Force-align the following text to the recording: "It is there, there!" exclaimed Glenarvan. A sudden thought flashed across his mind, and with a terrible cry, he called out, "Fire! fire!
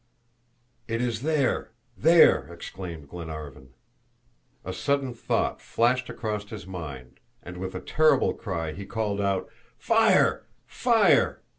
"It 0.87 0.99
is 0.99 1.21
there, 1.21 1.73
there!" 1.95 2.51
exclaimed 2.51 3.07
Glenarvan. 3.07 3.75
A 4.65 4.73
sudden 4.73 5.13
thought 5.13 5.61
flashed 5.61 6.09
across 6.09 6.49
his 6.49 6.65
mind, 6.65 7.19
and 7.43 7.57
with 7.57 7.75
a 7.75 7.81
terrible 7.81 8.33
cry, 8.33 8.71
he 8.71 8.87
called 8.87 9.21
out, 9.21 9.47
"Fire! 9.77 10.47
fire! 10.65 11.43